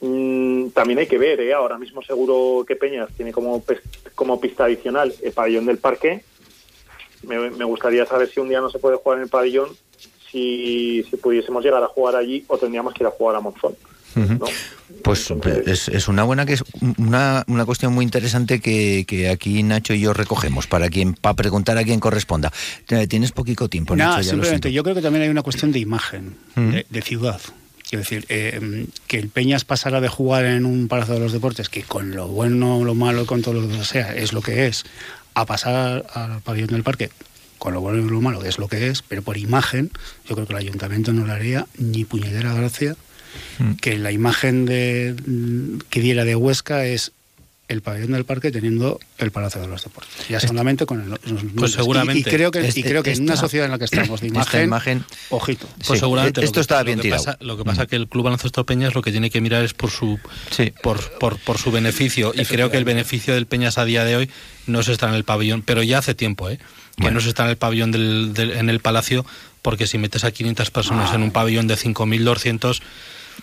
[0.00, 1.52] mm, también hay que ver, ¿eh?
[1.52, 3.62] ahora mismo seguro que Peñas tiene como,
[4.14, 6.24] como pista adicional el pabellón del parque.
[7.22, 9.68] Me, me gustaría saber si un día no se puede jugar en el pabellón,
[10.30, 13.76] si, si pudiésemos llegar a jugar allí o tendríamos que ir a jugar a Monzón.
[15.02, 15.32] Pues
[15.66, 16.64] es, es una buena que es
[16.98, 21.34] una, una cuestión muy interesante que, que aquí Nacho y yo recogemos para quien para
[21.34, 22.52] preguntar a quien corresponda.
[23.08, 26.36] Tienes poquito tiempo, Nacho, ya simplemente yo creo que también hay una cuestión de imagen,
[26.54, 26.70] Mm.
[26.70, 27.40] de, de ciudad.
[27.88, 31.68] Quiero decir, eh, que el Peñas pasara de jugar en un Palacio de los Deportes,
[31.68, 34.84] que con lo bueno, lo malo, con todo lo que sea, es lo que es,
[35.34, 37.10] a pasar al pabellón del parque,
[37.58, 39.90] con lo bueno y lo malo, es lo que es, pero por imagen,
[40.28, 42.94] yo creo que el ayuntamiento no le haría ni puñetera gracia
[43.58, 43.72] Mm.
[43.74, 45.14] que la imagen de,
[45.90, 47.12] que diera de Huesca es
[47.68, 50.26] el pabellón del parque teniendo el Palacio de los Deportes.
[50.28, 51.20] Ya solamente con el, los.
[51.56, 52.18] Pues seguramente.
[52.18, 53.84] Y, y creo que, y Este- creo que en una esta- sociedad en la que
[53.92, 55.68] estamos de esta imagen, imagen- ojito.
[55.76, 56.40] Pues Sí, seguramente.
[56.40, 57.24] eh, esto lo que- estaba lo bien que tirado.
[57.24, 59.72] Pasa, lo que pasa que el Club Baloncesto Peñas lo que tiene que mirar es
[59.72, 60.18] por su
[60.82, 64.16] por, por, por su beneficio y creo que el beneficio del Peñas a día de
[64.16, 64.30] hoy
[64.66, 66.58] no se está en el pabellón, pero ya hace tiempo, ¿eh?
[67.00, 69.24] Que no se está en el pabellón del, del- en el Palacio
[69.62, 72.80] porque si metes a 500 personas en un pabellón de 5.200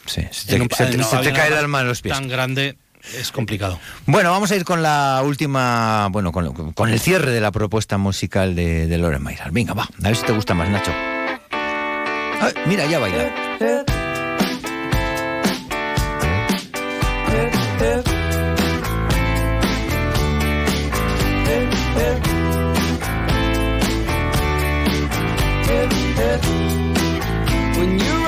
[0.07, 2.15] se te- en se te- en se te cae el alma a los pies.
[2.15, 2.77] Tan grande
[3.17, 3.79] es complicado.
[4.05, 7.97] Bueno, vamos a ir con la última, bueno, con, con el cierre de la propuesta
[7.97, 9.51] musical de, de Loren Mayral.
[9.51, 10.91] Venga, va, a ver si te gusta más, Nacho.
[12.67, 14.37] Mira, ya baila.
[27.77, 28.26] When you're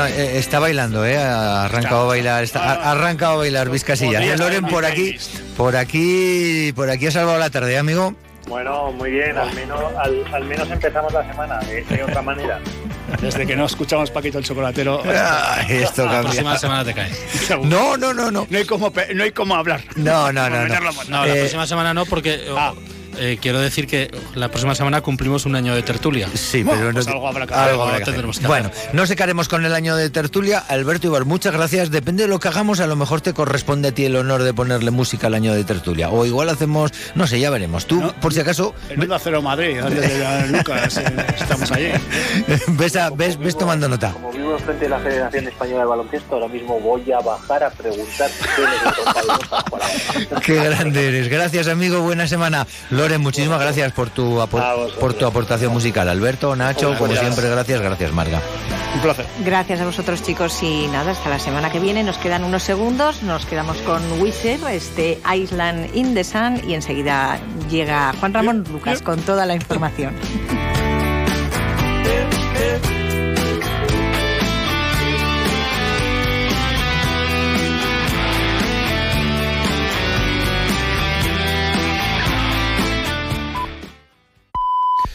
[0.00, 1.18] Bueno, eh, está bailando, ¿eh?
[1.18, 5.16] Ha arrancado a bailar, está, ha ha arrancado a bailar Eh, Loren, por aquí,
[5.56, 8.14] por aquí, por aquí ha salvado la tarde, ¿eh, amigo.
[8.48, 12.58] Bueno, muy bien, al menos, al, al menos empezamos la semana de, de otra manera.
[13.20, 15.02] Desde que no escuchamos Paquito el Chocolatero.
[15.06, 16.30] Ah, esto La cambia.
[16.30, 17.10] próxima semana te cae.
[17.64, 18.46] No, no, no, no.
[18.48, 19.82] No hay como, no hay como hablar.
[19.96, 20.68] No, no, no, no.
[20.68, 20.80] La.
[21.08, 22.72] No, la Eh, próxima semana no, porque Ah.
[23.18, 26.28] Eh, quiero decir que la próxima semana cumplimos un año de tertulia.
[26.34, 28.14] Sí, Bueno, pero pues no, algo habrá que algo habrá que hacer.
[28.14, 28.94] Tendremos que Bueno, hacer.
[28.94, 30.58] no secaremos con el año de tertulia.
[30.58, 31.90] Alberto Ibar, muchas gracias.
[31.90, 34.54] Depende de lo que hagamos, a lo mejor te corresponde a ti el honor de
[34.54, 36.10] ponerle música al año de tertulia.
[36.10, 37.86] O igual hacemos, no sé, ya veremos.
[37.86, 38.12] Tú, No.
[38.20, 41.04] por si acaso, En Onda Cero Madrid, antes de la Lucas, eh,
[41.38, 41.88] estamos allí.
[42.68, 44.12] ves, a- ves, ves tomando nota.
[44.12, 47.70] Como vivo enfrente de la Federación Española de Baloncesto, ahora mismo voy a bajar a
[47.70, 48.62] preguntar qué.
[50.44, 51.28] Qué grande eres.
[51.28, 52.00] Gracias, amigo.
[52.00, 52.66] Buena semana.
[53.00, 54.46] Loren, muchísimas gracias por tu,
[55.00, 56.06] por tu aportación musical.
[56.06, 57.20] Alberto, Nacho, como Gracias.
[57.20, 58.42] siempre, gracias, gracias, Marga.
[58.94, 59.24] Un placer.
[59.42, 62.02] Gracias a vosotros chicos y nada, hasta la semana que viene.
[62.02, 67.40] Nos quedan unos segundos, nos quedamos con Wizard, este Island in the Sun y enseguida
[67.70, 70.14] llega Juan Ramón Lucas con toda la información.